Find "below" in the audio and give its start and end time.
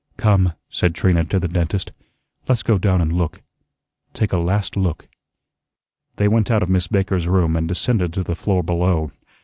8.63-9.11